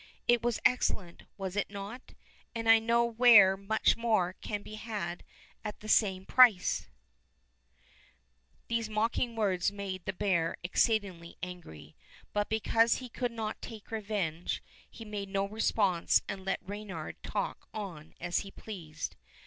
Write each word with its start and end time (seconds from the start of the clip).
It 0.27 0.41
was 0.41 0.59
excellent, 0.65 1.25
was 1.37 1.55
it 1.55 1.69
not, 1.69 2.15
and 2.55 2.67
I 2.67 2.79
know 2.79 3.05
where 3.05 3.55
much 3.55 3.95
more 3.95 4.33
can 4.41 4.63
be 4.63 4.73
had 4.73 5.23
at 5.63 5.81
the 5.81 5.87
same 5.87 6.25
price." 6.25 6.87
159 8.67 8.67
Fairy 8.73 8.81
Tale 8.81 8.87
Bears 8.87 8.87
These 8.87 8.95
mocking 8.95 9.35
words 9.35 9.71
made 9.71 10.05
the 10.05 10.13
bear 10.13 10.57
ex 10.63 10.87
ceedingly 10.87 11.35
angry, 11.43 11.95
but 12.33 12.49
because 12.49 12.95
he 12.95 13.09
could 13.09 13.31
not 13.31 13.61
take 13.61 13.91
revenge, 13.91 14.63
he 14.89 15.05
made 15.05 15.29
no 15.29 15.47
response 15.47 16.23
and 16.27 16.45
let 16.45 16.67
Reynard 16.67 17.21
talk 17.21 17.67
on 17.71 18.15
as 18.19 18.39
he 18.39 18.49
pleased. 18.49 19.15